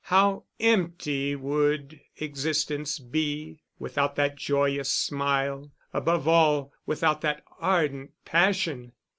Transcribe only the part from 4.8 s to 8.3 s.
smile; above all, without that ardent